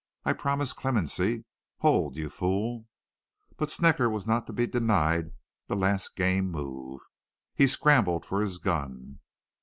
I 0.25 0.33
promise 0.33 0.73
clemency. 0.73 1.45
Hold, 1.81 2.15
you 2.15 2.27
fool!' 2.29 2.87
"But 3.55 3.69
Snecker 3.69 4.09
was 4.09 4.25
not 4.25 4.47
to 4.47 4.51
be 4.51 4.65
denied 4.65 5.29
the 5.67 5.75
last 5.75 6.15
game 6.15 6.49
move. 6.49 7.01
He 7.53 7.67
scrabbled 7.67 8.25
for 8.25 8.41
his 8.41 8.57
gun. 8.57 9.19